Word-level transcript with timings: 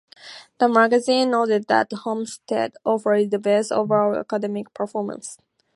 The 0.57 0.67
magazine 0.67 1.29
noted 1.29 1.67
that 1.67 1.91
Homestead 1.93 2.73
offered 2.83 3.29
the 3.29 3.37
"Best 3.37 3.71
Overall 3.71 4.17
Academic 4.17 4.73
Performance". 4.73 5.37